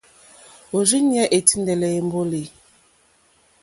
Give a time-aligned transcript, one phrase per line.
[0.75, 2.43] Òrzìɲɛ́ î tíndɛ̀lɛ̀ èmbólì.